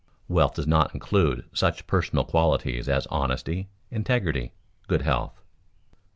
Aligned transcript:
_Wealth 0.27 0.55
does 0.55 0.65
not 0.65 0.95
include 0.95 1.45
such 1.53 1.85
personal 1.85 2.23
qualities 2.25 2.89
as 2.89 3.05
honesty, 3.11 3.67
integrity, 3.91 4.51
good 4.87 5.03
health. 5.03 5.43